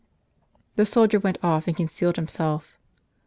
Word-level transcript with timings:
The 0.77 0.87
soldier 0.87 1.19
went 1.19 1.37
off, 1.43 1.67
and 1.67 1.77
concealed 1.77 2.15
himself. 2.15 2.75